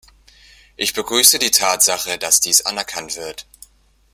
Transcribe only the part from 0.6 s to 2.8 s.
Ich begrüße die Tatsache, dass dies